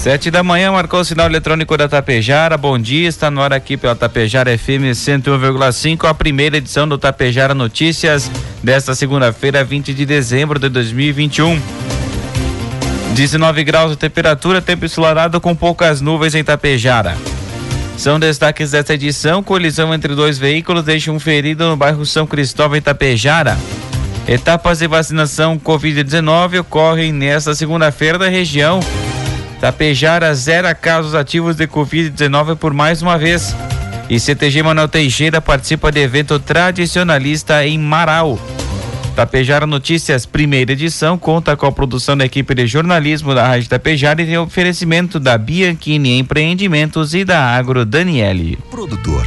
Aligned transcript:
Sete 0.00 0.30
da 0.30 0.42
manhã 0.42 0.72
marcou 0.72 1.00
o 1.00 1.04
sinal 1.04 1.26
eletrônico 1.26 1.76
da 1.76 1.86
Tapejara. 1.86 2.56
Bom 2.56 2.78
dia, 2.78 3.06
está 3.06 3.30
no 3.30 3.42
ar 3.42 3.52
aqui 3.52 3.76
pela 3.76 3.94
Tapejara 3.94 4.56
FM 4.56 4.94
101,5, 4.94 6.08
a 6.08 6.14
primeira 6.14 6.56
edição 6.56 6.88
do 6.88 6.96
Tapejara 6.96 7.54
Notícias 7.54 8.30
desta 8.64 8.94
segunda-feira, 8.94 9.62
20 9.62 9.92
de 9.92 10.06
dezembro 10.06 10.58
de 10.58 10.70
2021. 10.70 11.60
19 13.12 13.62
graus 13.62 13.90
de 13.90 13.98
temperatura, 13.98 14.62
tempo 14.62 14.86
ensolarado 14.86 15.38
com 15.38 15.54
poucas 15.54 16.00
nuvens 16.00 16.34
em 16.34 16.42
Tapejara. 16.42 17.14
São 17.98 18.18
destaques 18.18 18.70
desta 18.70 18.94
edição: 18.94 19.42
colisão 19.42 19.92
entre 19.92 20.14
dois 20.14 20.38
veículos 20.38 20.82
deixa 20.82 21.12
um 21.12 21.20
ferido 21.20 21.68
no 21.68 21.76
bairro 21.76 22.06
São 22.06 22.26
Cristóvão 22.26 22.78
em 22.78 22.80
Tapejara. 22.80 23.58
Etapas 24.26 24.78
de 24.78 24.86
vacinação 24.86 25.58
Covid-19 25.58 26.60
ocorrem 26.60 27.12
nesta 27.12 27.54
segunda-feira 27.54 28.18
da 28.18 28.30
região. 28.30 28.80
Tapejara 29.60 30.34
zera 30.34 30.74
casos 30.74 31.14
ativos 31.14 31.56
de 31.56 31.66
Covid-19 31.66 32.56
por 32.56 32.72
mais 32.72 33.02
uma 33.02 33.18
vez. 33.18 33.54
E 34.08 34.18
CTG 34.18 34.62
Manuel 34.62 34.88
Teixeira 34.88 35.40
participa 35.40 35.92
de 35.92 36.00
evento 36.00 36.38
tradicionalista 36.38 37.64
em 37.66 37.78
Marau. 37.78 38.38
Tapejara 39.14 39.66
Notícias, 39.66 40.24
primeira 40.24 40.72
edição, 40.72 41.18
conta 41.18 41.56
com 41.56 41.66
a 41.66 41.72
produção 41.72 42.16
da 42.16 42.24
equipe 42.24 42.54
de 42.54 42.66
jornalismo 42.66 43.34
da 43.34 43.46
Rádio 43.46 43.68
Tapejara 43.68 44.22
e 44.22 44.26
tem 44.26 44.38
oferecimento 44.38 45.20
da 45.20 45.36
Bianchini 45.36 46.18
Empreendimentos 46.18 47.14
e 47.14 47.22
da 47.22 47.54
Agro 47.54 47.84
Daniele. 47.84 48.58
Produtor 48.70 49.26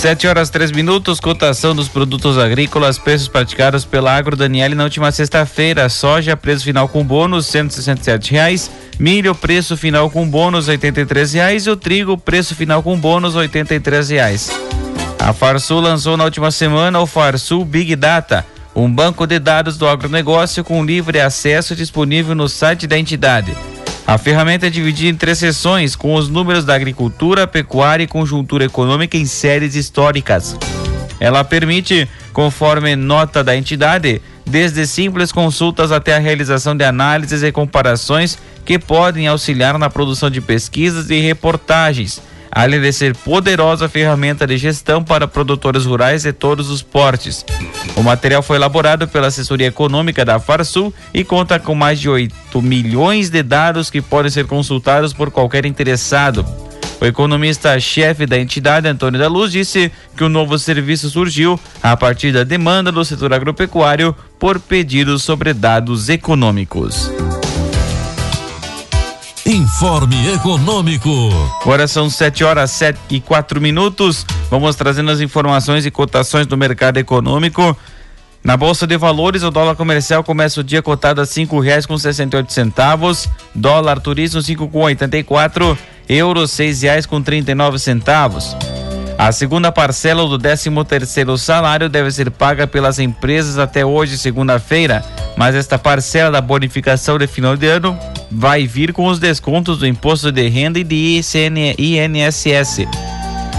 Sete 0.00 0.26
horas 0.26 0.48
três 0.48 0.72
minutos, 0.72 1.20
cotação 1.20 1.74
dos 1.74 1.86
produtos 1.86 2.38
agrícolas, 2.38 2.98
preços 2.98 3.28
praticados 3.28 3.84
pela 3.84 4.16
Agro 4.16 4.34
Daniele 4.34 4.74
na 4.74 4.84
última 4.84 5.12
sexta-feira. 5.12 5.90
Soja, 5.90 6.34
preço 6.34 6.64
final 6.64 6.88
com 6.88 7.04
bônus, 7.04 7.44
cento 7.44 7.76
e 7.76 8.30
reais. 8.30 8.70
Milho, 8.98 9.34
preço 9.34 9.76
final 9.76 10.08
com 10.08 10.26
bônus, 10.26 10.68
oitenta 10.68 11.02
e 11.02 11.24
reais. 11.34 11.66
E 11.66 11.70
o 11.70 11.76
trigo, 11.76 12.16
preço 12.16 12.54
final 12.54 12.82
com 12.82 12.98
bônus, 12.98 13.34
oitenta 13.34 13.74
e 13.74 13.80
reais. 14.08 14.50
A 15.18 15.34
Farsul 15.34 15.80
lançou 15.80 16.16
na 16.16 16.24
última 16.24 16.50
semana 16.50 16.98
o 16.98 17.06
Farsul 17.06 17.62
Big 17.62 17.94
Data, 17.94 18.46
um 18.74 18.90
banco 18.90 19.26
de 19.26 19.38
dados 19.38 19.76
do 19.76 19.86
agronegócio 19.86 20.64
com 20.64 20.82
livre 20.82 21.20
acesso 21.20 21.76
disponível 21.76 22.34
no 22.34 22.48
site 22.48 22.86
da 22.86 22.98
entidade. 22.98 23.54
A 24.10 24.18
ferramenta 24.18 24.66
é 24.66 24.70
dividida 24.70 25.08
em 25.08 25.14
três 25.14 25.38
seções, 25.38 25.94
com 25.94 26.16
os 26.16 26.28
números 26.28 26.64
da 26.64 26.74
agricultura, 26.74 27.46
pecuária 27.46 28.02
e 28.02 28.08
conjuntura 28.08 28.64
econômica 28.64 29.16
em 29.16 29.24
séries 29.24 29.76
históricas. 29.76 30.56
Ela 31.20 31.44
permite, 31.44 32.08
conforme 32.32 32.96
nota 32.96 33.44
da 33.44 33.56
entidade, 33.56 34.20
desde 34.44 34.84
simples 34.84 35.30
consultas 35.30 35.92
até 35.92 36.16
a 36.16 36.18
realização 36.18 36.76
de 36.76 36.82
análises 36.82 37.44
e 37.44 37.52
comparações 37.52 38.36
que 38.64 38.80
podem 38.80 39.28
auxiliar 39.28 39.78
na 39.78 39.88
produção 39.88 40.28
de 40.28 40.40
pesquisas 40.40 41.08
e 41.08 41.20
reportagens, 41.20 42.20
além 42.50 42.80
de 42.80 42.92
ser 42.92 43.14
poderosa 43.14 43.88
ferramenta 43.88 44.46
de 44.46 44.56
gestão 44.56 45.02
para 45.02 45.28
produtores 45.28 45.84
rurais 45.84 46.22
de 46.22 46.32
todos 46.32 46.70
os 46.70 46.82
portes. 46.82 47.44
O 47.96 48.02
material 48.02 48.42
foi 48.42 48.56
elaborado 48.56 49.06
pela 49.06 49.28
assessoria 49.28 49.68
econômica 49.68 50.24
da 50.24 50.38
Farsul 50.38 50.92
e 51.14 51.24
conta 51.24 51.58
com 51.58 51.74
mais 51.74 52.00
de 52.00 52.08
8 52.08 52.60
milhões 52.60 53.30
de 53.30 53.42
dados 53.42 53.90
que 53.90 54.00
podem 54.00 54.30
ser 54.30 54.46
consultados 54.46 55.12
por 55.12 55.30
qualquer 55.30 55.64
interessado. 55.64 56.44
O 57.00 57.06
economista-chefe 57.06 58.26
da 58.26 58.38
entidade, 58.38 58.86
Antônio 58.86 59.18
da 59.18 59.26
Luz, 59.26 59.50
disse 59.50 59.90
que 60.14 60.22
o 60.22 60.28
novo 60.28 60.58
serviço 60.58 61.08
surgiu 61.08 61.58
a 61.82 61.96
partir 61.96 62.30
da 62.30 62.44
demanda 62.44 62.92
do 62.92 63.02
setor 63.04 63.32
agropecuário 63.32 64.14
por 64.38 64.60
pedidos 64.60 65.22
sobre 65.22 65.54
dados 65.54 66.10
econômicos. 66.10 67.10
Informe 69.60 70.32
Econômico. 70.32 71.10
Agora 71.60 71.86
são 71.86 72.08
7 72.08 72.42
horas 72.44 72.70
sete 72.70 72.98
e 73.10 73.20
quatro 73.20 73.60
minutos. 73.60 74.24
Vamos 74.50 74.74
trazendo 74.74 75.10
as 75.10 75.20
informações 75.20 75.84
e 75.84 75.90
cotações 75.90 76.46
do 76.46 76.56
mercado 76.56 76.96
econômico. 76.96 77.76
Na 78.42 78.56
Bolsa 78.56 78.86
de 78.86 78.96
Valores, 78.96 79.42
o 79.42 79.50
dólar 79.50 79.76
comercial 79.76 80.24
começa 80.24 80.62
o 80.62 80.64
dia 80.64 80.80
cotado 80.80 81.20
a 81.20 81.26
cinco 81.26 81.60
reais 81.60 81.84
com 81.84 81.98
sessenta 81.98 82.36
e 82.36 82.38
oito 82.38 82.54
centavos, 82.54 83.28
dólar 83.54 84.00
turismo 84.00 84.40
cinco 84.40 84.66
com 84.66 84.80
oitenta 84.80 85.18
e 85.18 85.22
quatro, 85.22 85.76
euro 86.08 86.48
seis 86.48 86.80
reais 86.80 87.04
com 87.04 87.20
trinta 87.20 87.50
e 87.50 87.54
nove 87.54 87.78
centavos. 87.78 88.56
A 89.20 89.32
segunda 89.32 89.70
parcela 89.70 90.26
do 90.26 90.38
13 90.38 90.70
terceiro 90.88 91.36
salário 91.36 91.90
deve 91.90 92.10
ser 92.10 92.30
paga 92.30 92.66
pelas 92.66 92.98
empresas 92.98 93.58
até 93.58 93.84
hoje, 93.84 94.16
segunda-feira, 94.16 95.04
mas 95.36 95.54
esta 95.54 95.78
parcela 95.78 96.30
da 96.30 96.40
bonificação 96.40 97.18
de 97.18 97.26
final 97.26 97.54
de 97.54 97.66
ano 97.66 97.98
vai 98.30 98.66
vir 98.66 98.94
com 98.94 99.04
os 99.04 99.18
descontos 99.18 99.76
do 99.76 99.86
imposto 99.86 100.32
de 100.32 100.48
renda 100.48 100.78
e 100.78 100.84
de 100.84 101.20
INSS. 101.76 102.88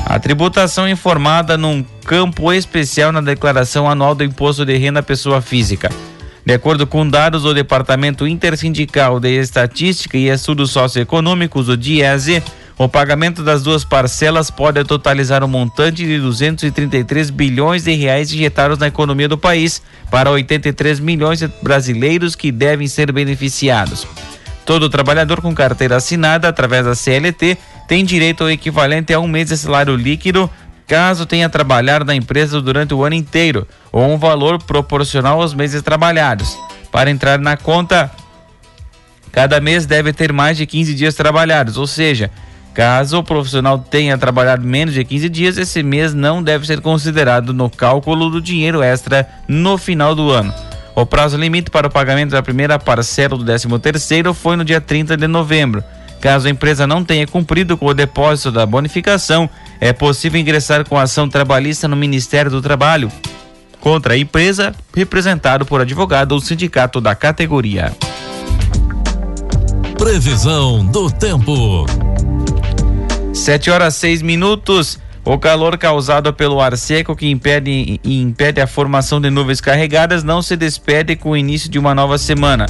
A 0.03 0.17
tributação 0.17 0.87
é 0.87 0.91
informada 0.91 1.55
num 1.55 1.85
campo 2.05 2.51
especial 2.51 3.11
na 3.11 3.21
declaração 3.21 3.87
anual 3.87 4.15
do 4.15 4.23
imposto 4.23 4.65
de 4.65 4.75
renda 4.77 5.03
pessoa 5.03 5.43
física. 5.43 5.91
De 6.43 6.55
acordo 6.55 6.87
com 6.87 7.07
dados 7.07 7.43
do 7.43 7.53
Departamento 7.53 8.25
Intersindical 8.25 9.19
de 9.19 9.29
Estatística 9.29 10.17
e 10.17 10.27
Estudos 10.27 10.71
Socioeconômicos, 10.71 11.69
o 11.69 11.77
DIESE, 11.77 12.41
o 12.85 12.89
pagamento 12.89 13.43
das 13.43 13.61
duas 13.61 13.83
parcelas 13.83 14.49
pode 14.49 14.83
totalizar 14.83 15.43
um 15.43 15.47
montante 15.47 16.03
de 16.03 16.19
233 16.19 17.29
bilhões 17.29 17.83
de 17.83 17.93
reais 17.93 18.33
injetados 18.33 18.79
na 18.79 18.87
economia 18.87 19.27
do 19.27 19.37
país 19.37 19.83
para 20.09 20.31
83 20.31 20.99
milhões 20.99 21.37
de 21.37 21.47
brasileiros 21.61 22.35
que 22.35 22.51
devem 22.51 22.87
ser 22.87 23.11
beneficiados. 23.11 24.07
Todo 24.65 24.89
trabalhador 24.89 25.41
com 25.41 25.53
carteira 25.53 25.97
assinada 25.97 26.47
através 26.47 26.83
da 26.83 26.95
CLT 26.95 27.55
tem 27.87 28.03
direito 28.03 28.43
ao 28.43 28.49
equivalente 28.49 29.13
a 29.13 29.19
um 29.19 29.27
mês 29.27 29.49
de 29.49 29.57
salário 29.57 29.95
líquido 29.95 30.49
caso 30.87 31.27
tenha 31.27 31.49
trabalhado 31.49 32.03
na 32.03 32.15
empresa 32.15 32.59
durante 32.59 32.95
o 32.95 33.03
ano 33.03 33.13
inteiro 33.13 33.67
ou 33.91 34.09
um 34.09 34.17
valor 34.17 34.57
proporcional 34.57 35.39
aos 35.39 35.53
meses 35.53 35.83
trabalhados. 35.83 36.57
Para 36.91 37.11
entrar 37.11 37.37
na 37.37 37.55
conta, 37.55 38.09
cada 39.31 39.61
mês 39.61 39.85
deve 39.85 40.11
ter 40.13 40.33
mais 40.33 40.57
de 40.57 40.65
15 40.65 40.95
dias 40.95 41.13
trabalhados, 41.13 41.77
ou 41.77 41.85
seja, 41.85 42.31
Caso 42.73 43.17
o 43.17 43.23
profissional 43.23 43.77
tenha 43.77 44.17
trabalhado 44.17 44.65
menos 44.65 44.93
de 44.93 45.03
15 45.03 45.29
dias, 45.29 45.57
esse 45.57 45.83
mês 45.83 46.13
não 46.13 46.41
deve 46.41 46.65
ser 46.65 46.79
considerado 46.79 47.53
no 47.53 47.69
cálculo 47.69 48.29
do 48.29 48.41
dinheiro 48.41 48.81
extra 48.81 49.27
no 49.47 49.77
final 49.77 50.15
do 50.15 50.29
ano. 50.31 50.53
O 50.95 51.05
prazo 51.05 51.37
limite 51.37 51.69
para 51.69 51.87
o 51.87 51.91
pagamento 51.91 52.31
da 52.31 52.41
primeira 52.41 52.79
parcela 52.79 53.37
do 53.37 53.43
13 53.43 53.67
terceiro 53.79 54.33
foi 54.33 54.55
no 54.55 54.63
dia 54.63 54.79
30 54.79 55.17
de 55.17 55.27
novembro. 55.27 55.83
Caso 56.21 56.47
a 56.47 56.51
empresa 56.51 56.85
não 56.85 57.03
tenha 57.03 57.25
cumprido 57.25 57.75
com 57.75 57.87
o 57.87 57.93
depósito 57.93 58.51
da 58.51 58.65
bonificação, 58.65 59.49
é 59.79 59.91
possível 59.91 60.39
ingressar 60.39 60.87
com 60.87 60.97
ação 60.97 61.27
trabalhista 61.27 61.87
no 61.87 61.95
Ministério 61.95 62.51
do 62.51 62.61
Trabalho 62.61 63.11
contra 63.81 64.13
a 64.13 64.17
empresa, 64.17 64.73
representado 64.95 65.65
por 65.65 65.81
advogado 65.81 66.33
ou 66.33 66.39
sindicato 66.39 67.01
da 67.01 67.15
categoria. 67.15 67.91
Previsão 69.97 70.85
do 70.85 71.09
tempo. 71.09 72.10
7 73.41 73.71
horas 73.71 73.95
6 73.95 74.21
minutos. 74.21 74.99
O 75.25 75.35
calor 75.39 75.75
causado 75.75 76.31
pelo 76.31 76.61
ar 76.61 76.77
seco 76.77 77.15
que 77.15 77.27
impede, 77.27 77.99
impede 78.03 78.61
a 78.61 78.67
formação 78.67 79.19
de 79.19 79.31
nuvens 79.31 79.59
carregadas 79.59 80.23
não 80.23 80.43
se 80.43 80.55
despede 80.55 81.15
com 81.15 81.31
o 81.31 81.37
início 81.37 81.67
de 81.67 81.79
uma 81.79 81.95
nova 81.95 82.19
semana. 82.19 82.67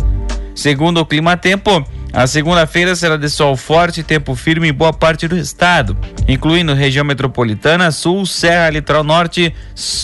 Segundo 0.56 1.02
o 1.02 1.06
Clima 1.06 1.36
Tempo, 1.36 1.86
a 2.14 2.26
segunda-feira 2.26 2.96
será 2.96 3.18
de 3.18 3.30
sol 3.30 3.58
forte 3.58 4.00
e 4.00 4.04
tempo 4.04 4.34
firme 4.34 4.70
em 4.70 4.74
boa 4.74 4.94
parte 4.94 5.28
do 5.28 5.38
estado, 5.38 5.98
incluindo 6.26 6.74
região 6.74 7.04
metropolitana, 7.04 7.92
sul, 7.92 8.26
serra, 8.26 8.70
litoral 8.70 9.04
norte, 9.04 9.54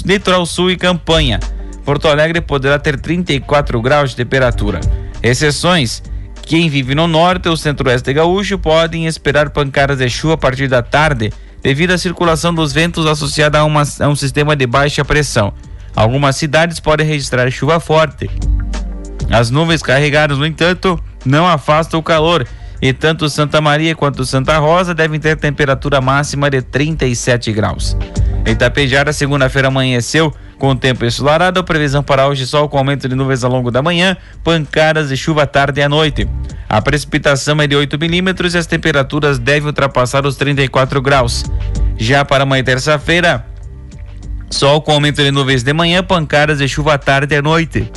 litoral 0.06 0.46
sul 0.46 0.69
e 0.69 0.75
campanha. 0.75 1.40
Porto 1.86 2.10
Alegre 2.10 2.42
poderá 2.42 2.78
ter 2.78 3.00
34 3.00 3.81
graus 3.81 4.10
de 4.10 4.18
temperatura. 4.18 4.81
Exceções: 5.24 6.04
quem 6.47 6.69
vive 6.69 6.95
no 6.95 7.07
norte 7.07 7.49
ou 7.49 7.57
centro-oeste 7.57 8.13
gaúcho 8.13 8.57
podem 8.57 9.05
esperar 9.05 9.49
pancadas 9.49 9.97
de 9.97 10.09
chuva 10.09 10.35
a 10.35 10.38
partir 10.38 10.69
da 10.69 10.81
tarde, 10.81 11.33
devido 11.61 11.91
à 11.91 11.97
circulação 11.97 12.53
dos 12.53 12.71
ventos 12.71 13.05
associada 13.05 13.59
a, 13.59 13.65
uma, 13.65 13.83
a 13.99 14.07
um 14.07 14.15
sistema 14.15 14.55
de 14.55 14.65
baixa 14.65 15.03
pressão. 15.03 15.53
Algumas 15.94 16.38
cidades 16.38 16.79
podem 16.79 17.05
registrar 17.05 17.51
chuva 17.51 17.81
forte. 17.81 18.29
As 19.29 19.51
nuvens 19.51 19.81
carregadas, 19.81 20.38
no 20.38 20.45
entanto, 20.45 20.97
não 21.25 21.45
afasta 21.45 21.97
o 21.97 22.03
calor 22.03 22.47
e 22.81 22.94
tanto 22.94 23.29
Santa 23.29 23.59
Maria 23.59 23.94
quanto 23.94 24.25
Santa 24.25 24.57
Rosa 24.57 24.94
devem 24.94 25.19
ter 25.19 25.35
temperatura 25.35 25.99
máxima 25.99 26.49
de 26.49 26.61
37 26.61 27.51
graus. 27.51 27.97
Em 28.45 28.51
Itapejara, 28.51 29.11
segunda-feira 29.11 29.67
amanheceu 29.67 30.33
com 30.57 30.75
tempo 30.75 31.06
ensolarado, 31.06 31.63
previsão 31.63 32.01
para 32.04 32.27
hoje 32.27 32.45
sol 32.45 32.68
com 32.68 32.77
aumento 32.77 33.07
de 33.07 33.15
nuvens 33.15 33.44
ao 33.44 33.51
longo 33.51 33.71
da 33.71 33.81
manhã, 33.81 34.18
pancadas 34.44 35.09
de 35.09 35.18
chuva 35.18 35.44
à 35.44 35.48
tarde 35.48 35.80
e 35.80 35.83
à 35.83 35.89
noite. 35.89 36.27
A 36.68 36.81
precipitação 36.81 37.62
é 37.62 37.68
de 37.68 37.75
8 37.75 37.98
milímetros 37.98 38.54
e 38.54 38.57
as 38.57 38.65
temperaturas 38.65 39.39
devem 39.39 39.68
ultrapassar 39.68 40.25
os 40.25 40.36
34 40.36 41.01
graus. 41.01 41.45
Já 41.98 42.25
para 42.25 42.44
amanhã 42.44 42.63
terça-feira, 42.63 43.45
sol 44.50 44.81
com 44.81 44.92
aumento 44.92 45.24
de 45.24 45.31
nuvens 45.31 45.63
de 45.63 45.74
manhã, 45.74 46.04
pancadas 46.04 46.57
de 46.57 46.68
chuva 46.68 46.95
à 46.95 46.98
tarde 46.98 47.36
e 47.36 47.38
à 47.38 47.42
noite. 47.42 47.89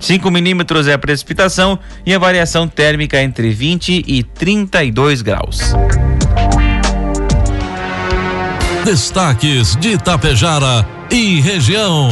5 0.00 0.30
milímetros 0.30 0.88
é 0.88 0.94
a 0.94 0.98
precipitação 0.98 1.78
e 2.04 2.14
a 2.14 2.18
variação 2.18 2.66
térmica 2.66 3.22
entre 3.22 3.50
20 3.50 4.04
e 4.06 4.22
32 4.22 5.22
graus. 5.22 5.74
Destaques 8.84 9.76
de 9.76 9.90
Itapejara 9.90 10.86
e 11.10 11.38
região. 11.40 12.08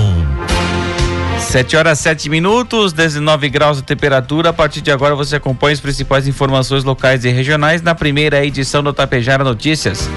7 1.41 1.77
horas 1.77 1.99
7 1.99 2.29
minutos, 2.29 2.93
19 2.93 3.49
graus 3.49 3.79
de 3.79 3.83
temperatura. 3.83 4.51
A 4.51 4.53
partir 4.53 4.83
de 4.83 4.91
agora 4.91 5.15
você 5.15 5.37
acompanha 5.37 5.73
as 5.73 5.81
principais 5.81 6.29
informações 6.29 6.85
locais 6.85 7.25
e 7.25 7.31
regionais 7.31 7.81
na 7.81 7.95
primeira 7.95 8.45
edição 8.45 8.83
do 8.83 8.93
Tapejara 8.93 9.43
Notícias. 9.43 10.11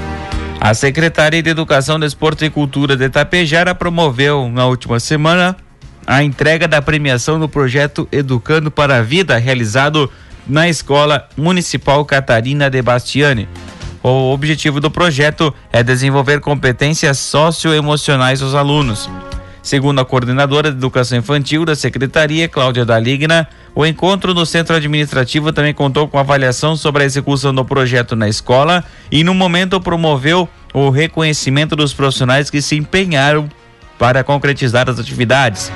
A 0.59 0.74
Secretaria 0.74 1.42
de 1.42 1.50
Educação, 1.50 1.98
Desporto 1.98 2.44
e 2.44 2.50
Cultura 2.50 2.98
de 2.98 3.09
Tapejara 3.09 3.74
promoveu 3.74 4.50
na 4.50 4.65
última 4.65 5.00
semana 5.00 5.56
a 6.06 6.21
entrega 6.21 6.68
da 6.68 6.81
premiação 6.81 7.39
no 7.39 7.48
projeto 7.48 8.07
Educando 8.12 8.69
para 8.69 8.98
a 8.98 9.01
Vida, 9.01 9.38
realizado 9.38 10.12
na 10.45 10.68
Escola 10.68 11.30
Municipal 11.38 12.03
Catarina 12.03 12.69
de 12.69 12.81
Bastiani. 12.81 13.48
O 14.03 14.33
objetivo 14.33 14.80
do 14.80 14.89
projeto 14.89 15.53
é 15.71 15.83
desenvolver 15.83 16.39
competências 16.39 17.19
socioemocionais 17.19 18.42
aos 18.42 18.56
alunos. 18.56 19.07
Segundo 19.62 20.01
a 20.01 20.06
coordenadora 20.06 20.71
de 20.71 20.77
Educação 20.77 21.19
Infantil 21.19 21.63
da 21.63 21.75
Secretaria, 21.75 22.48
Cláudia 22.48 22.83
Daligna, 22.83 23.48
o 23.75 23.86
encontro 23.86 24.33
no 24.33 24.44
Centro 24.44 24.75
Administrativo 24.75 25.53
também 25.53 25.74
contou 25.74 26.07
com 26.07 26.18
avaliação 26.18 26.75
sobre 26.75 27.03
a 27.03 27.06
execução 27.06 27.53
do 27.53 27.63
projeto 27.63 28.15
na 28.15 28.27
escola 28.27 28.83
e, 29.12 29.24
no 29.24 29.36
momento, 29.36 29.80
promoveu 29.80 30.50
o 30.74 30.89
reconhecimento 30.89 31.75
dos 31.75 31.94
profissionais 31.94 32.50
que 32.50 32.59
se 32.59 32.75
empenharam 32.75 33.48
para 34.00 34.24
concretizar 34.24 34.89
as 34.89 34.98
atividades. 34.98 35.71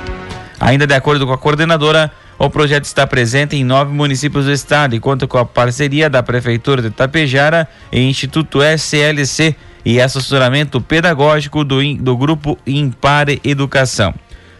Ainda 0.58 0.84
de 0.84 0.94
acordo 0.94 1.24
com 1.24 1.32
a 1.32 1.38
coordenadora, 1.38 2.10
o 2.38 2.50
projeto 2.50 2.84
está 2.84 3.06
presente 3.06 3.56
em 3.56 3.64
nove 3.64 3.92
municípios 3.92 4.44
do 4.44 4.52
estado 4.52 4.94
e 4.94 5.00
conta 5.00 5.26
com 5.26 5.38
a 5.38 5.44
parceria 5.44 6.10
da 6.10 6.22
Prefeitura 6.22 6.82
de 6.82 6.90
Tapejara 6.90 7.66
e 7.90 8.00
Instituto 8.00 8.62
SLC 8.62 9.56
e 9.84 10.00
assessoramento 10.00 10.80
pedagógico 10.80 11.64
do, 11.64 11.78
do 11.94 12.16
Grupo 12.16 12.58
Impare 12.66 13.40
Educação. 13.42 14.14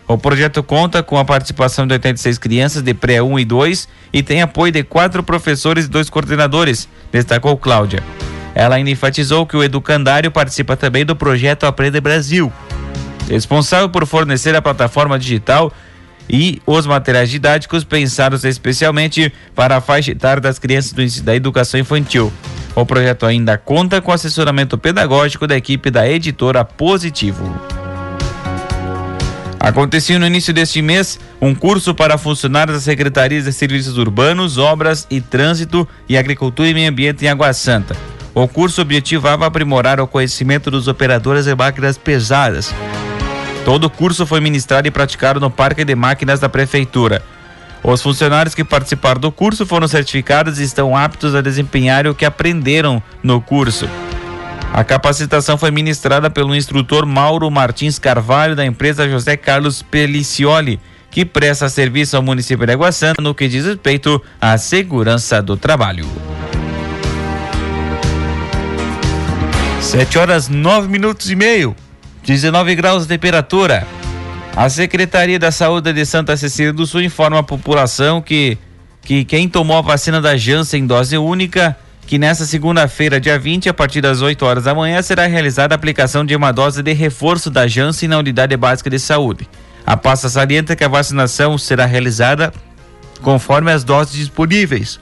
O 0.09 0.17
projeto 0.17 0.63
conta 0.63 1.03
com 1.03 1.19
a 1.19 1.25
participação 1.25 1.87
de 1.87 1.95
86 1.95 2.39
crianças 2.39 2.81
de 2.81 2.95
pré-1 2.95 3.41
e 3.41 3.45
2 3.45 3.89
e 4.13 4.23
tem 4.23 4.41
apoio 4.41 4.73
de 4.73 4.85
quatro 4.85 5.23
professores 5.23 5.87
e 5.87 5.89
dois 5.89 6.09
coordenadores, 6.09 6.89
destacou 7.11 7.57
Cláudia. 7.57 8.03
Ela 8.55 8.77
ainda 8.77 8.89
enfatizou 8.89 9.45
que 9.45 9.57
o 9.57 9.65
educandário 9.65 10.31
participa 10.31 10.77
também 10.77 11.05
do 11.05 11.17
projeto 11.17 11.67
Aprenda 11.67 12.01
Brasil, 12.01 12.51
responsável 13.29 13.89
por 13.89 14.07
fornecer 14.07 14.55
a 14.55 14.63
plataforma 14.63 15.19
digital 15.19 15.73
e 16.29 16.61
os 16.67 16.87
materiais 16.87 17.31
didáticos 17.31 17.85
pensados 17.85 18.45
especialmente 18.45 19.33
para 19.55 19.77
a 19.77 19.81
faixa 19.81 20.11
etária 20.11 20.41
das 20.41 20.59
crianças 20.59 20.93
do, 20.93 21.25
da 21.25 21.35
educação 21.35 21.79
infantil. 21.81 22.33
O 22.75 22.85
projeto 22.85 23.25
ainda 23.25 23.57
conta 23.57 24.01
com 24.03 24.13
assessoramento 24.13 24.77
pedagógico 24.77 25.47
da 25.47 25.57
equipe 25.57 25.91
da 25.91 26.09
editora 26.09 26.65
Positivo. 26.65 27.55
Aconteceu 29.59 30.21
no 30.21 30.27
início 30.27 30.55
deste 30.55 30.81
mês 30.81 31.19
um 31.41 31.55
curso 31.55 31.95
para 31.95 32.19
funcionários 32.19 32.77
das 32.77 32.85
secretarias 32.85 33.45
de 33.45 33.53
serviços 33.53 33.99
urbanos, 33.99 34.59
obras 34.59 35.07
e 35.11 35.21
trânsito 35.21 35.89
e 36.09 36.17
agricultura 36.17 36.69
e 36.69 36.75
meio 36.75 36.91
ambiente 36.91 37.25
em 37.25 37.29
Água 37.29 37.53
Santa. 37.53 37.97
O 38.33 38.47
curso 38.47 38.83
objetivava 38.83 39.47
aprimorar 39.47 39.99
o 39.99 40.07
conhecimento 40.07 40.71
dos 40.71 40.87
operadores 40.87 41.47
de 41.47 41.55
máquinas 41.55 41.97
pesadas, 41.97 42.73
Todo 43.67 43.89
o 43.89 43.91
curso 43.91 44.25
foi 44.25 44.39
ministrado 44.39 44.87
e 44.87 44.93
praticado 44.93 45.41
no 45.41 45.51
Parque 45.51 45.85
de 45.85 45.93
Máquinas 45.97 46.39
da 46.39 46.49
Prefeitura. 46.49 47.21
Os 47.83 48.01
funcionários 48.01 48.55
que 48.55 48.63
participaram 48.63 49.21
do 49.21 49.33
curso 49.33 49.67
foram 49.67 49.89
certificados 49.89 50.61
e 50.61 50.63
estão 50.63 50.97
aptos 50.97 51.35
a 51.35 51.41
desempenhar 51.41 52.07
o 52.07 52.15
que 52.15 52.25
aprenderam 52.25 53.03
no 53.25 53.41
curso. 53.41 53.91
A 54.73 54.85
capacitação 54.85 55.59
foi 55.59 55.73
ministrada 55.73 56.31
pelo 56.31 56.55
instrutor 56.55 57.05
Mauro 57.05 57.51
Martins 57.51 57.99
Carvalho, 57.99 58.55
da 58.55 58.65
empresa 58.65 59.09
José 59.09 59.37
Carlos 59.37 59.83
Pelicioli, 59.83 60.79
que 61.11 61.25
presta 61.25 61.69
serviço 61.69 62.17
ao 62.17 62.23
município 62.23 62.67
de 62.67 62.73
Água 62.73 62.93
Santa 62.93 63.21
no 63.21 63.35
que 63.35 63.49
diz 63.49 63.67
respeito 63.67 64.23
à 64.41 64.57
segurança 64.57 65.43
do 65.43 65.57
trabalho. 65.57 66.07
7 69.81 70.19
horas 70.19 70.49
9 70.49 70.87
minutos 70.87 71.29
e 71.33 71.35
meio. 71.35 71.75
19 72.27 72.75
graus 72.75 73.03
de 73.03 73.09
temperatura. 73.09 73.87
A 74.57 74.69
Secretaria 74.69 75.39
da 75.39 75.53
Saúde 75.53 75.93
de 75.93 76.05
Santa 76.05 76.37
Cecília 76.37 76.73
do 76.73 76.85
Sul 76.85 77.03
informa 77.03 77.39
a 77.39 77.43
população 77.43 78.21
que, 78.21 78.59
que 79.03 79.25
quem 79.25 79.49
tomou 79.49 79.79
a 79.79 79.83
vacina 79.83 80.21
da 80.21 80.37
Janssen 80.37 80.89
dose 80.89 81.17
única, 81.17 81.77
que 82.05 82.19
nesta 82.19 82.45
segunda-feira, 82.45 83.21
dia 83.21 83.39
20, 83.39 83.69
a 83.69 83.75
partir 83.75 84.01
das 84.01 84.23
8 84.23 84.45
horas 84.45 84.65
da 84.65 84.75
manhã, 84.75 85.01
será 85.03 85.25
realizada 85.27 85.73
a 85.73 85.77
aplicação 85.77 86.25
de 86.25 86.35
uma 86.35 86.51
dose 86.51 86.83
de 86.83 86.93
reforço 86.93 87.49
da 87.49 87.69
Janssen 87.69 88.09
na 88.09 88.19
unidade 88.19 88.57
básica 88.57 88.91
de 88.91 88.99
saúde. 88.99 89.49
A 89.87 89.97
pasta 89.97 90.29
salienta 90.29 90.75
que 90.75 90.83
a 90.83 90.89
vacinação 90.89 91.57
será 91.57 91.87
realizada 91.87 92.53
conforme 93.23 93.71
as 93.71 93.85
doses 93.85 94.17
disponíveis. 94.17 94.99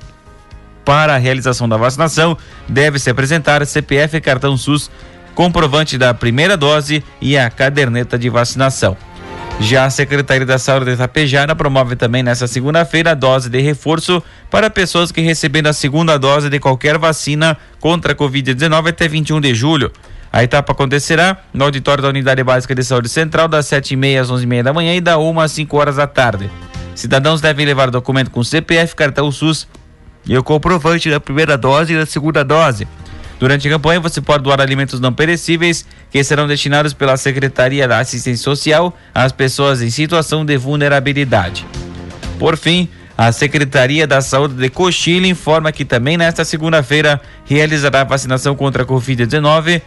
Para 0.85 1.15
a 1.15 1.19
realização 1.19 1.67
da 1.67 1.79
vacinação, 1.79 2.37
deve-se 2.69 3.09
apresentar 3.09 3.65
CPF 3.65 4.21
cartão 4.21 4.59
SUS 4.59 4.91
comprovante 5.35 5.99
da 5.99 6.15
primeira 6.15 6.57
dose 6.57 7.03
e 7.21 7.37
a 7.37 7.51
caderneta 7.51 8.19
de 8.19 8.29
vacinação. 8.29 8.97
Já 9.61 9.85
a 9.85 9.91
Secretaria 9.91 10.45
da 10.45 10.59
Saúde 10.59 10.87
de 10.87 10.93
Itapejara 10.93 11.55
promove 11.55 11.95
também 11.95 12.23
nesta 12.23 12.47
segunda-feira 12.47 13.13
a 13.13 13.15
dose 13.15 13.49
de 13.49 13.61
reforço 13.61 14.23
para 14.51 14.69
pessoas 14.69 15.13
que 15.13 15.21
receberam 15.21 15.71
a 15.71 15.73
segunda 15.73 16.19
dose 16.19 16.51
de 16.51 16.59
qualquer 16.59 16.99
vacina 16.99 17.57
contra 17.79 18.13
a 18.13 18.17
Covid-19 18.17 18.89
até 18.89 19.07
21 19.07 19.41
de 19.41 19.55
julho. 19.55 19.93
A 20.33 20.43
etapa 20.43 20.73
acontecerá 20.73 21.37
no 21.53 21.65
auditório 21.65 22.03
da 22.03 22.09
Unidade 22.09 22.43
Básica 22.43 22.75
de 22.75 22.83
Saúde 22.83 23.09
Central 23.09 23.47
das 23.47 23.67
7h30 23.67 24.21
às 24.21 24.31
11h30 24.31 24.63
da 24.65 24.73
manhã 24.73 24.93
e 24.95 25.01
da 25.01 25.17
1 25.17 25.41
às 25.41 25.53
5 25.53 25.77
horas 25.77 25.97
da 25.97 26.09
tarde. 26.09 26.51
Cidadãos 26.95 27.41
devem 27.41 27.65
levar 27.65 27.91
documento 27.91 28.33
com 28.33 28.43
CPF, 28.43 28.97
cartão 28.97 29.31
SUS 29.31 29.69
e 30.27 30.37
o 30.37 30.43
comprovante 30.43 31.09
da 31.09 31.21
primeira 31.21 31.57
dose 31.57 31.93
e 31.93 31.97
da 31.97 32.05
segunda 32.05 32.45
dose. 32.45 32.89
Durante 33.45 33.69
a 33.69 33.71
campanha, 33.73 34.01
você 34.01 34.23
pode 34.23 34.43
doar 34.43 34.59
alimentos 34.59 35.01
não 35.01 35.13
perecíveis 35.13 35.85
que 36.11 36.25
serão 36.25 36.47
destinados 36.47 36.95
pela 36.95 37.15
Secretaria 37.15 37.87
da 37.87 37.99
Assistência 37.99 38.43
Social 38.43 38.97
às 39.15 39.33
pessoas 39.33 39.83
em 39.83 39.91
situação 39.91 40.47
de 40.47 40.57
vulnerabilidade. 40.57 41.67
Por 42.39 42.57
fim, 42.57 42.89
A 43.19 43.31
Secretaria 43.33 44.07
da 44.07 44.23
Saúde 44.23 44.55
de 44.55 44.71
Cochilha 44.71 45.27
informa 45.27 45.71
que 45.73 45.85
também 45.85 46.17
nesta 46.17 46.43
segunda-feira 46.43 47.21
realizará 47.45 48.03
vacinação 48.03 48.57
contra 48.57 48.83
a 48.83 48.87
Covid-19, 48.87 49.83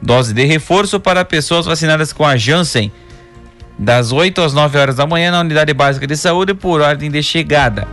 dose 0.00 0.32
de 0.32 0.46
reforço 0.46 0.98
para 0.98 1.22
pessoas 1.22 1.66
vacinadas 1.66 2.14
com 2.14 2.24
a 2.24 2.38
Janssen, 2.38 2.90
das 3.78 4.10
8 4.10 4.40
às 4.40 4.54
9 4.54 4.78
horas 4.78 4.96
da 4.96 5.06
manhã 5.06 5.30
na 5.30 5.40
Unidade 5.40 5.74
Básica 5.74 6.06
de 6.06 6.16
Saúde 6.16 6.54
por 6.54 6.80
ordem 6.80 7.10
de 7.10 7.22
chegada. 7.22 7.86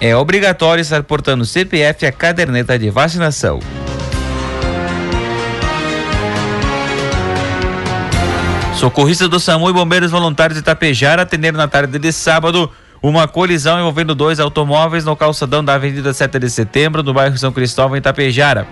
É 0.00 0.16
obrigatório 0.16 0.80
estar 0.80 1.02
portando 1.02 1.44
CPF 1.44 2.06
e 2.06 2.08
a 2.08 2.12
caderneta 2.12 2.78
de 2.78 2.88
vacinação. 2.88 3.60
Socorristas 8.82 9.28
do 9.28 9.38
SAMU 9.38 9.70
e 9.70 9.72
bombeiros 9.72 10.10
voluntários 10.10 10.56
de 10.56 10.60
Itapejara 10.60 11.22
atenderam 11.22 11.56
na 11.56 11.68
tarde 11.68 12.00
de 12.00 12.12
sábado 12.12 12.68
uma 13.00 13.28
colisão 13.28 13.78
envolvendo 13.78 14.12
dois 14.12 14.40
automóveis 14.40 15.04
no 15.04 15.14
calçadão 15.14 15.64
da 15.64 15.74
Avenida 15.74 16.12
7 16.12 16.36
de 16.40 16.50
Setembro, 16.50 17.00
no 17.00 17.14
bairro 17.14 17.38
São 17.38 17.52
Cristóvão, 17.52 17.94
em 17.94 18.00
Itapejara. 18.00 18.66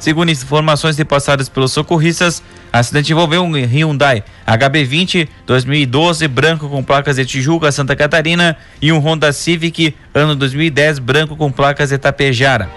Segundo 0.00 0.32
informações 0.32 0.98
repassadas 0.98 1.48
pelos 1.48 1.70
socorristas, 1.70 2.40
o 2.40 2.42
acidente 2.76 3.12
envolveu 3.12 3.44
um 3.44 3.52
Hyundai 3.52 4.24
HB20 4.48 5.28
2012 5.46 6.26
branco 6.26 6.68
com 6.68 6.82
placas 6.82 7.14
de 7.14 7.24
Tijuca, 7.24 7.70
Santa 7.70 7.94
Catarina 7.94 8.56
e 8.80 8.90
um 8.90 8.98
Honda 8.98 9.32
Civic 9.32 9.94
ano 10.12 10.34
2010 10.34 10.98
branco 10.98 11.36
com 11.36 11.52
placas 11.52 11.90
de 11.90 11.94
Itapejara. 11.94 12.68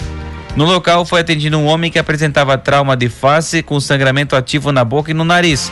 No 0.56 0.65
local 0.65 1.04
foi 1.04 1.22
atendido 1.22 1.58
um 1.58 1.65
homem 1.65 1.89
que 1.89 1.98
apresentava 1.98 2.60
trauma 2.60 2.96
de 2.96 3.10
face 3.10 3.63
com 3.63 3.80
sangramento 3.80 4.36
ativo 4.36 4.72
na 4.72 4.86
boca 4.86 5.10
e 5.10 5.15
no 5.15 5.25
nariz. 5.25 5.72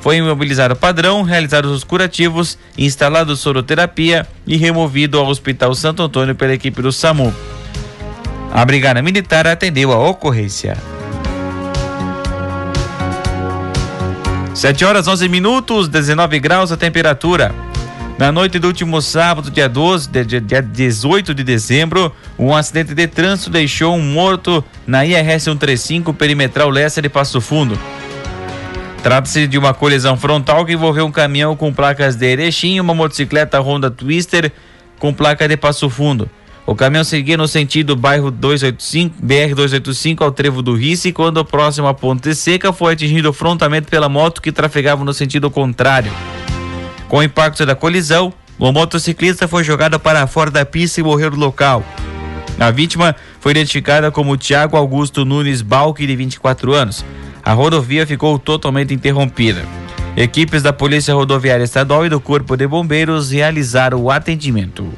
Foi 0.00 0.16
imobilizado 0.16 0.74
padrão, 0.74 1.22
realizados 1.22 1.70
os 1.70 1.84
curativos, 1.84 2.58
instalado 2.76 3.36
soroterapia 3.36 4.26
e 4.46 4.56
removido 4.56 5.18
ao 5.18 5.26
Hospital 5.26 5.74
Santo 5.74 6.02
Antônio 6.02 6.34
pela 6.34 6.54
equipe 6.54 6.80
do 6.80 6.90
SAMU. 6.90 7.34
A 8.52 8.64
Brigada 8.64 9.02
Militar 9.02 9.46
atendeu 9.46 9.92
a 9.92 9.98
ocorrência. 9.98 10.76
7 14.54 14.84
horas 14.84 15.06
11 15.06 15.28
minutos, 15.28 15.88
19 15.88 16.40
graus 16.40 16.72
a 16.72 16.76
temperatura. 16.76 17.54
Na 18.18 18.30
noite 18.30 18.58
do 18.58 18.66
último 18.66 19.00
sábado, 19.00 19.50
dia 19.50 19.68
12, 19.68 20.10
dia, 20.10 20.40
dia 20.40 20.60
18 20.60 21.32
de 21.32 21.42
dezembro, 21.42 22.14
um 22.38 22.54
acidente 22.54 22.94
de 22.94 23.06
trânsito 23.06 23.48
deixou 23.48 23.94
um 23.96 24.02
morto 24.02 24.62
na 24.86 25.06
IRS 25.06 25.44
135 25.44 26.12
perimetral 26.12 26.68
leste 26.68 27.00
de 27.00 27.08
Passo 27.08 27.40
Fundo. 27.40 27.78
Trata-se 29.02 29.46
de 29.46 29.56
uma 29.56 29.72
colisão 29.72 30.14
frontal 30.14 30.64
que 30.66 30.74
envolveu 30.74 31.06
um 31.06 31.10
caminhão 31.10 31.56
com 31.56 31.72
placas 31.72 32.16
de 32.16 32.26
Erechim 32.26 32.74
e 32.74 32.80
uma 32.80 32.94
motocicleta 32.94 33.58
Honda 33.58 33.90
Twister 33.90 34.52
com 34.98 35.12
placa 35.12 35.48
de 35.48 35.56
Passo 35.56 35.88
Fundo. 35.88 36.28
O 36.66 36.74
caminhão 36.74 37.02
seguia 37.02 37.36
no 37.36 37.48
sentido 37.48 37.96
bairro 37.96 38.30
285, 38.30 39.16
BR 39.18 39.54
285 39.54 40.22
ao 40.22 40.30
trevo 40.30 40.60
do 40.60 40.74
Rice, 40.74 41.12
quando 41.12 41.42
próximo 41.42 41.88
à 41.88 41.94
Ponte 41.94 42.34
Seca 42.34 42.74
foi 42.74 42.92
atingido 42.92 43.32
frontalmente 43.32 43.88
pela 43.88 44.08
moto 44.08 44.42
que 44.42 44.52
trafegava 44.52 45.02
no 45.02 45.14
sentido 45.14 45.50
contrário. 45.50 46.12
Com 47.08 47.16
o 47.16 47.22
impacto 47.22 47.64
da 47.64 47.74
colisão, 47.74 48.32
o 48.58 48.70
motociclista 48.70 49.48
foi 49.48 49.64
jogado 49.64 49.98
para 49.98 50.26
fora 50.26 50.50
da 50.50 50.66
pista 50.66 51.00
e 51.00 51.02
morreu 51.02 51.30
no 51.30 51.38
local. 51.38 51.82
A 52.58 52.70
vítima 52.70 53.16
foi 53.40 53.52
identificada 53.52 54.10
como 54.10 54.36
Tiago 54.36 54.76
Augusto 54.76 55.24
Nunes 55.24 55.62
Balque, 55.62 56.06
de 56.06 56.14
24 56.14 56.74
anos 56.74 57.02
a 57.50 57.52
rodovia 57.52 58.06
ficou 58.06 58.38
totalmente 58.38 58.94
interrompida. 58.94 59.64
Equipes 60.16 60.62
da 60.62 60.72
Polícia 60.72 61.12
Rodoviária 61.12 61.64
Estadual 61.64 62.06
e 62.06 62.08
do 62.08 62.20
Corpo 62.20 62.56
de 62.56 62.64
Bombeiros 62.64 63.32
realizaram 63.32 64.00
o 64.00 64.08
atendimento. 64.08 64.88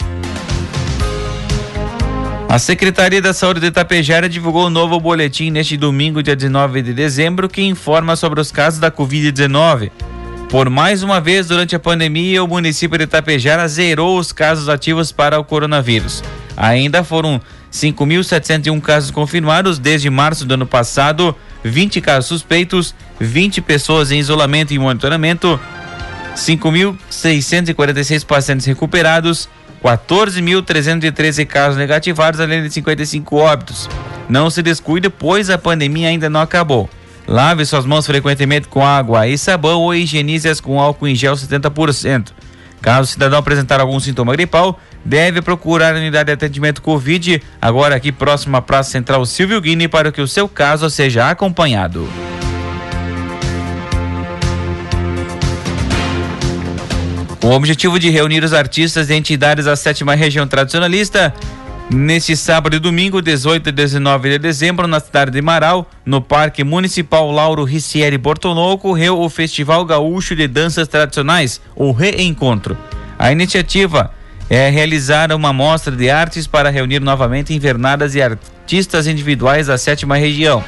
A 2.50 2.59
Secretaria 2.59 3.23
da 3.23 3.32
Saúde 3.32 3.61
de 3.61 3.68
Itapejara 3.68 4.28
divulgou 4.28 4.66
um 4.66 4.71
novo 4.71 5.00
boletim 5.00 5.50
neste 5.50 5.78
domingo, 5.78 6.23
dia 6.23 6.37
19 6.37 6.82
de 6.82 6.92
dezembro, 6.92 7.49
que 7.49 7.62
informa 7.62 8.16
sobre 8.16 8.38
os 8.38 8.52
casos 8.52 8.78
da 8.78 8.90
Covid-19. 8.90 9.90
Por 10.50 10.68
mais 10.68 11.02
uma 11.02 11.23
vez, 11.23 11.49
durante 11.49 11.75
a 11.75 11.80
pandemia, 11.80 12.44
o 12.44 12.49
município 12.49 12.99
de 12.99 13.04
Itapejara 13.04 13.66
zerou 13.66 14.18
os 14.18 14.30
casos 14.30 14.68
ativos 14.68 15.11
para 15.11 15.40
o 15.40 15.44
coronavírus. 15.44 16.23
Ainda 16.54 17.02
foram 17.02 17.40
5.701 17.73 18.78
casos 18.82 19.11
confirmados 19.11 19.78
desde 19.78 20.11
março 20.11 20.44
do 20.44 20.52
ano 20.52 20.66
passado, 20.66 21.35
20 21.64 22.00
casos 22.00 22.26
suspeitos, 22.26 22.95
20 23.21 23.61
pessoas 23.61 24.11
em 24.11 24.19
isolamento 24.19 24.73
e 24.73 24.78
monitoramento, 24.78 25.59
5.646 26.35 28.25
pacientes 28.25 28.66
recuperados, 28.66 29.49
14.313 29.83 31.47
casos 31.47 31.76
negativados, 31.76 32.40
além 32.40 32.62
de 32.62 32.71
55 32.71 33.37
óbitos. 33.37 33.88
Não 34.28 34.49
se 34.49 34.62
descuide, 34.62 35.11
pois 35.11 35.50
a 35.50 35.59
pandemia 35.59 36.09
ainda 36.09 36.31
não 36.31 36.40
acabou. 36.40 36.88
Lave 37.26 37.64
suas 37.64 37.85
mãos 37.85 38.07
frequentemente 38.07 38.69
com 38.69 38.85
água 38.85 39.26
e 39.28 39.38
sabão 39.38 39.81
ou 39.81 39.95
higienize-as 39.95 40.61
com 40.61 40.81
álcool 40.81 41.09
em 41.09 41.14
gel 41.14 41.35
70%. 41.35 42.28
Caso 42.81 43.02
o 43.02 43.12
cidadão 43.12 43.38
apresentar 43.38 43.81
algum 43.81 44.00
sintoma 44.00 44.33
gripal, 44.33 44.78
deve 45.04 45.42
procurar 45.42 45.94
a 45.94 45.99
unidade 45.99 46.26
de 46.26 46.32
atendimento 46.32 46.82
Covid, 46.82 47.42
agora 47.61 47.97
aqui 47.97 48.12
próximo 48.12 48.56
à 48.56 48.62
Praça 48.62 48.90
Central 48.90 49.25
Silvio 49.26 49.61
Guini, 49.61 49.88
para 49.88 50.12
que 50.12 50.21
o 50.21 50.28
seu 50.28 50.49
caso 50.49 50.88
seja 50.88 51.30
acompanhado. 51.30 52.09
Com 57.40 57.49
o 57.49 57.54
objetivo 57.54 57.99
de 57.99 58.09
reunir 58.09 58.44
os 58.44 58.52
artistas 58.52 59.11
e 59.11 59.14
entidades 59.14 59.64
da 59.64 59.75
sétima 59.75 60.14
região 60.14 60.47
tradicionalista, 60.47 61.35
Neste 61.90 62.35
sábado 62.37 62.75
e 62.75 62.78
domingo, 62.78 63.21
18 63.21 63.68
e 63.68 63.73
19 63.73 64.30
de 64.30 64.38
dezembro, 64.38 64.88
na 64.88 64.99
cidade 64.99 65.30
de 65.30 65.42
Marau, 65.42 65.87
no 66.06 66.23
Parque 66.23 66.64
Municipal 66.64 67.30
Lauro 67.30 67.64
Ricieri 67.64 68.16
Bortolô, 68.16 68.73
ocorreu 68.73 69.21
o 69.21 69.28
Festival 69.28 69.85
Gaúcho 69.85 70.35
de 70.35 70.49
Danças 70.49 70.88
Tradicionais, 70.88 71.61
o 71.76 71.92
Reencontro. 71.92 72.78
A 73.18 73.30
iniciativa 73.30 74.11
é 74.51 74.69
realizar 74.69 75.33
uma 75.33 75.53
mostra 75.53 75.95
de 75.95 76.11
artes 76.11 76.47
para 76.47 76.71
reunir 76.71 77.01
novamente 77.01 77.55
invernadas 77.55 78.15
e 78.15 78.23
artistas 78.23 79.07
individuais 79.07 79.67
da 79.67 79.79
sétima 79.79 80.17
região. 80.17 80.63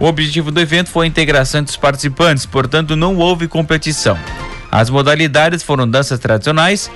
O 0.00 0.06
objetivo 0.06 0.50
do 0.50 0.60
evento 0.60 0.90
foi 0.90 1.06
a 1.06 1.08
integração 1.08 1.62
dos 1.62 1.76
participantes, 1.76 2.46
portanto 2.46 2.94
não 2.94 3.16
houve 3.16 3.48
competição. 3.48 4.18
As 4.70 4.90
modalidades 4.90 5.62
foram 5.62 5.88
danças 5.88 6.18
tradicionais, 6.20 6.90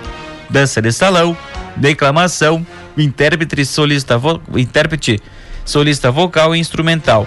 dança 0.49 0.81
de 0.81 0.93
salão, 0.93 1.37
declamação, 1.77 2.65
intérprete 2.97 3.65
solista, 3.65 4.19
vo, 4.19 4.41
intérprete 4.55 5.21
solista 5.65 6.11
vocal 6.11 6.55
e 6.55 6.59
instrumental. 6.59 7.27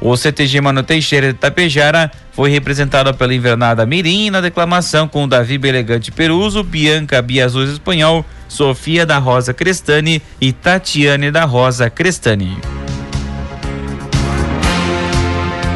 O 0.00 0.16
CTG 0.16 0.60
Mano 0.62 0.82
Teixeira 0.82 1.28
de 1.32 1.38
Tapejara 1.38 2.10
foi 2.32 2.50
representado 2.50 3.12
pela 3.12 3.34
Invernada 3.34 3.84
Mirim 3.84 4.30
na 4.30 4.40
declamação 4.40 5.06
com 5.06 5.28
Davi 5.28 5.58
Belegante 5.58 6.10
Peruso, 6.10 6.62
Bianca 6.62 7.20
Biazuz 7.20 7.70
Espanhol, 7.70 8.24
Sofia 8.48 9.04
da 9.04 9.18
Rosa 9.18 9.52
Crestani 9.52 10.22
e 10.40 10.52
Tatiane 10.52 11.30
da 11.30 11.44
Rosa 11.44 11.90
Crestani. 11.90 12.56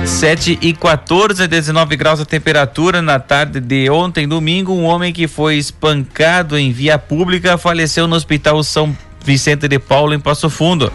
7 0.06 0.58
e 0.62 0.72
14, 0.72 1.46
19 1.46 1.96
graus 1.96 2.20
a 2.20 2.24
temperatura 2.24 3.02
na 3.02 3.18
tarde 3.18 3.60
de 3.60 3.90
ontem, 3.90 4.28
domingo. 4.28 4.72
Um 4.72 4.84
homem 4.84 5.12
que 5.12 5.26
foi 5.26 5.56
espancado 5.56 6.56
em 6.56 6.72
via 6.72 6.98
pública 6.98 7.58
faleceu 7.58 8.06
no 8.06 8.16
Hospital 8.16 8.62
São 8.62 8.96
Vicente 9.24 9.66
de 9.66 9.78
Paulo, 9.78 10.14
em 10.14 10.20
Passo 10.20 10.48
Fundo. 10.48 10.92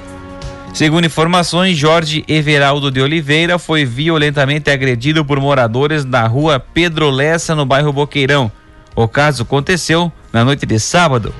Segundo 0.74 1.06
informações, 1.06 1.78
Jorge 1.78 2.24
Everaldo 2.28 2.90
de 2.90 3.02
Oliveira 3.02 3.60
foi 3.60 3.84
violentamente 3.84 4.70
agredido 4.70 5.26
por 5.26 5.40
moradores 5.40 6.06
da 6.06 6.26
rua 6.26 6.60
Pedro 6.60 7.10
Lessa, 7.10 7.54
no 7.56 7.66
bairro 7.66 7.92
Boqueirão. 7.92 8.52
O 8.96 9.08
caso 9.08 9.44
aconteceu 9.44 10.12
na 10.32 10.46
noite 10.46 10.66
de 10.66 10.80
sábado. 10.80 11.34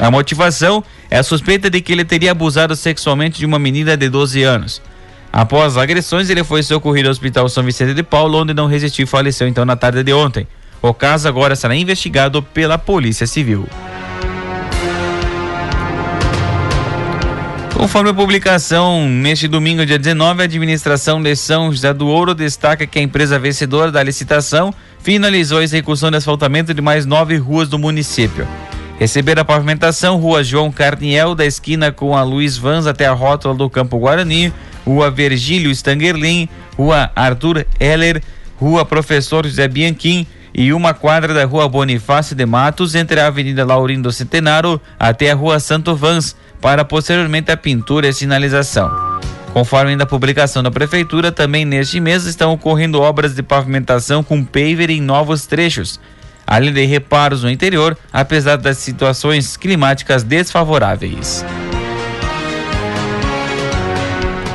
A 0.00 0.10
motivação 0.10 0.82
é 1.10 1.18
a 1.18 1.22
suspeita 1.22 1.68
de 1.68 1.80
que 1.80 1.92
ele 1.92 2.04
teria 2.04 2.32
abusado 2.32 2.74
sexualmente 2.74 3.38
de 3.38 3.46
uma 3.46 3.58
menina 3.58 3.96
de 3.96 4.08
12 4.08 4.42
anos. 4.42 4.80
Após 5.32 5.76
as 5.76 5.82
agressões, 5.82 6.30
ele 6.30 6.44
foi 6.44 6.62
socorrido 6.62 7.08
ao 7.08 7.12
Hospital 7.12 7.48
São 7.48 7.62
Vicente 7.62 7.94
de 7.94 8.02
Paulo, 8.02 8.38
onde 8.38 8.54
não 8.54 8.66
resistiu 8.66 9.04
e 9.04 9.06
faleceu 9.06 9.48
então 9.48 9.64
na 9.64 9.76
tarde 9.76 10.02
de 10.02 10.12
ontem. 10.12 10.46
O 10.80 10.92
caso 10.92 11.28
agora 11.28 11.54
será 11.54 11.74
investigado 11.74 12.42
pela 12.42 12.76
Polícia 12.76 13.26
Civil. 13.26 13.66
Conforme 17.82 18.10
a 18.10 18.14
publicação, 18.14 19.08
neste 19.08 19.48
domingo, 19.48 19.84
dia 19.84 19.98
19, 19.98 20.40
a 20.40 20.44
administração 20.44 21.20
de 21.20 21.34
São 21.34 21.72
José 21.72 21.92
do 21.92 22.06
Ouro 22.06 22.32
destaca 22.32 22.86
que 22.86 22.96
a 22.96 23.02
empresa 23.02 23.40
vencedora 23.40 23.90
da 23.90 24.00
licitação 24.00 24.72
finalizou 25.00 25.58
a 25.58 25.64
execução 25.64 26.08
de 26.08 26.16
asfaltamento 26.16 26.72
de 26.72 26.80
mais 26.80 27.04
nove 27.04 27.36
ruas 27.38 27.68
do 27.68 27.80
município. 27.80 28.46
Receberam 29.00 29.42
a 29.42 29.44
pavimentação 29.44 30.16
Rua 30.16 30.44
João 30.44 30.70
Carniel, 30.70 31.34
da 31.34 31.44
esquina 31.44 31.90
com 31.90 32.16
a 32.16 32.22
Luiz 32.22 32.56
Vans 32.56 32.86
até 32.86 33.06
a 33.06 33.12
rótula 33.12 33.52
do 33.52 33.68
Campo 33.68 33.98
Guarani, 33.98 34.52
Rua 34.86 35.10
Virgílio 35.10 35.72
Stangerlin, 35.72 36.48
Rua 36.78 37.10
Arthur 37.16 37.66
Heller, 37.80 38.22
Rua 38.60 38.84
Professor 38.84 39.44
José 39.44 39.66
Bianchim 39.66 40.24
e 40.54 40.72
uma 40.72 40.94
quadra 40.94 41.34
da 41.34 41.44
rua 41.44 41.68
Bonifácio 41.68 42.36
de 42.36 42.46
Matos 42.46 42.94
entre 42.94 43.18
a 43.18 43.26
Avenida 43.26 43.64
Laurindo 43.64 44.12
Centenário 44.12 44.80
até 44.98 45.30
a 45.30 45.34
rua 45.34 45.58
Santo 45.58 45.96
Vans, 45.96 46.36
para 46.62 46.84
posteriormente 46.84 47.50
a 47.50 47.56
pintura 47.56 48.08
e 48.08 48.12
sinalização. 48.14 48.90
Conforme 49.52 49.90
ainda 49.90 50.04
a 50.04 50.06
publicação 50.06 50.62
da 50.62 50.70
Prefeitura, 50.70 51.30
também 51.30 51.64
neste 51.64 52.00
mês 52.00 52.24
estão 52.24 52.52
ocorrendo 52.52 53.00
obras 53.02 53.34
de 53.34 53.42
pavimentação 53.42 54.22
com 54.22 54.42
paver 54.42 54.88
em 54.88 55.00
novos 55.00 55.44
trechos, 55.44 56.00
além 56.46 56.72
de 56.72 56.86
reparos 56.86 57.42
no 57.42 57.50
interior, 57.50 57.98
apesar 58.10 58.56
das 58.56 58.78
situações 58.78 59.56
climáticas 59.56 60.22
desfavoráveis. 60.22 61.44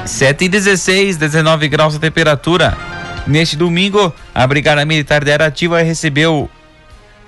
7 0.05 0.45
e 0.45 0.49
16, 0.49 1.17
19 1.17 1.67
graus 1.67 1.95
a 1.95 1.99
temperatura. 1.99 2.75
Neste 3.27 3.57
domingo, 3.57 4.11
a 4.33 4.47
Brigada 4.47 4.85
Militar 4.85 5.23
de 5.23 5.31
Arativa 5.31 5.81
recebeu 5.81 6.49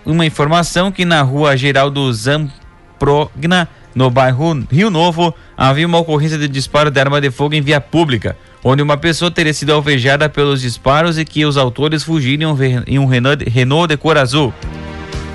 uma 0.06 0.26
informação 0.26 0.92
que 0.92 1.04
na 1.04 1.22
rua 1.22 1.58
Geraldo 1.58 2.12
Zamprogna, 2.12 3.68
no 3.94 4.10
bairro 4.10 4.66
Rio 4.72 4.90
Novo, 4.90 5.34
havia 5.58 5.86
uma 5.86 5.98
ocorrência 5.98 6.38
de 6.38 6.48
disparo 6.48 6.92
de 6.92 7.00
arma 7.00 7.20
de 7.20 7.32
fogo 7.32 7.56
em 7.56 7.62
via 7.62 7.82
pública, 7.82 8.38
onde 8.64 8.82
uma 8.82 8.98
pessoa 8.98 9.32
teria 9.32 9.54
sido 9.54 9.74
alvejada 9.74 10.30
pelos 10.30 10.62
disparos 10.62 11.18
e 11.18 11.26
que 11.26 11.46
os 11.46 11.58
autores 11.58 12.04
fugiram 12.04 12.58
em 12.86 13.00
um 13.00 13.06
Renault 13.06 13.88
de 13.88 13.98
cor 13.98 14.18
azul. 14.18 14.54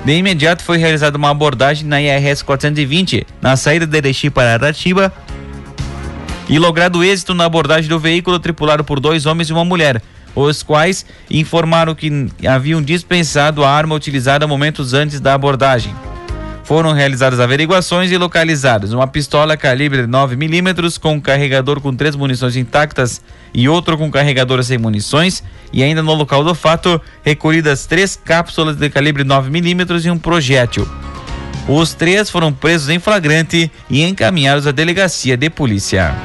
De 0.05 0.13
imediato 0.13 0.63
foi 0.63 0.77
realizada 0.77 1.17
uma 1.17 1.31
abordagem 1.31 1.87
na 1.87 1.99
IRS 1.99 2.43
420, 2.43 3.25
na 3.41 3.57
saída 3.57 3.87
de 3.87 3.97
Erechim 3.97 4.29
para 4.29 4.53
Aratiba, 4.53 5.11
e 6.47 6.59
logrado 6.59 7.03
êxito 7.03 7.33
na 7.33 7.45
abordagem 7.45 7.89
do 7.89 7.99
veículo 7.99 8.37
tripulado 8.37 8.83
por 8.83 8.99
dois 8.99 9.25
homens 9.25 9.49
e 9.49 9.53
uma 9.53 9.65
mulher, 9.65 9.99
os 10.35 10.61
quais 10.61 11.05
informaram 11.31 11.95
que 11.95 12.27
haviam 12.47 12.83
dispensado 12.83 13.63
a 13.63 13.71
arma 13.71 13.95
utilizada 13.95 14.45
momentos 14.45 14.93
antes 14.93 15.19
da 15.19 15.33
abordagem. 15.33 15.95
Foram 16.65 16.93
realizadas 16.93 17.39
averiguações 17.39 18.11
e 18.11 18.17
localizadas 18.17 18.91
uma 18.91 19.05
pistola 19.05 19.55
calibre 19.55 20.07
9mm 20.07 20.99
com 20.99 21.13
um 21.13 21.21
carregador 21.21 21.79
com 21.79 21.95
três 21.95 22.15
munições 22.15 22.55
intactas 22.55 23.21
e 23.53 23.69
outro 23.69 23.95
com 23.95 24.09
carregador 24.09 24.63
sem 24.63 24.79
munições, 24.79 25.43
e 25.71 25.83
ainda 25.83 26.01
no 26.01 26.15
local 26.15 26.43
do 26.43 26.55
fato, 26.55 26.99
recolhidas 27.23 27.85
três 27.85 28.15
cápsulas 28.15 28.77
de 28.77 28.89
calibre 28.89 29.23
9mm 29.23 30.05
e 30.05 30.09
um 30.09 30.17
projétil. 30.17 30.89
Os 31.67 31.93
três 31.93 32.31
foram 32.31 32.51
presos 32.51 32.89
em 32.89 32.97
flagrante 32.97 33.71
e 33.87 34.03
encaminhados 34.03 34.65
à 34.65 34.71
delegacia 34.71 35.37
de 35.37 35.51
polícia. 35.51 36.15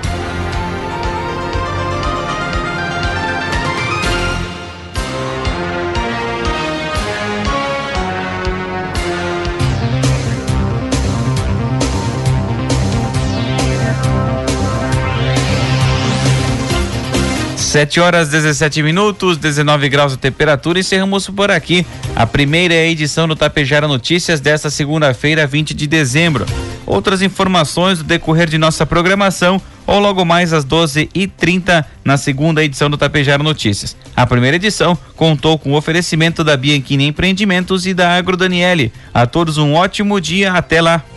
7 17.70 18.00
horas 18.00 18.28
17 18.30 18.82
minutos, 18.82 19.36
19 19.36 19.88
graus 19.88 20.10
de 20.10 20.18
temperatura. 20.18 20.80
Encerramos 20.80 21.30
por 21.30 21.52
aqui 21.52 21.86
a 22.16 22.26
primeira 22.26 22.74
edição 22.74 23.28
do 23.28 23.36
Tapejara 23.36 23.86
Notícias 23.86 24.40
desta 24.40 24.68
segunda-feira, 24.68 25.46
20 25.46 25.72
de 25.72 25.86
dezembro. 25.86 26.44
Outras 26.84 27.22
informações 27.22 27.98
do 27.98 28.04
decorrer 28.04 28.50
de 28.50 28.58
nossa 28.58 28.84
programação 28.84 29.62
ou 29.86 30.00
logo 30.00 30.24
mais 30.24 30.52
às 30.52 30.64
12h30 30.64 31.84
na 32.04 32.16
segunda 32.16 32.64
edição 32.64 32.90
do 32.90 32.98
Tapejara 32.98 33.40
Notícias. 33.40 33.96
A 34.16 34.26
primeira 34.26 34.56
edição 34.56 34.98
contou 35.14 35.56
com 35.56 35.70
o 35.70 35.76
oferecimento 35.76 36.42
da 36.42 36.56
Bianchini 36.56 37.06
Empreendimentos 37.06 37.86
e 37.86 37.94
da 37.94 38.16
Agro 38.16 38.36
Daniele. 38.36 38.92
A 39.14 39.26
todos 39.26 39.58
um 39.58 39.74
ótimo 39.74 40.20
dia, 40.20 40.54
até 40.54 40.82
lá. 40.82 41.04